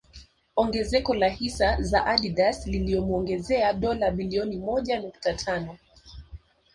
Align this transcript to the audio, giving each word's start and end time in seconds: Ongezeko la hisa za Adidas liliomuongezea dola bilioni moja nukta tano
Ongezeko 0.55 1.13
la 1.15 1.27
hisa 1.27 1.81
za 1.81 2.05
Adidas 2.05 2.67
liliomuongezea 2.67 3.73
dola 3.73 4.11
bilioni 4.11 4.57
moja 4.57 5.01
nukta 5.01 5.33
tano 5.33 5.77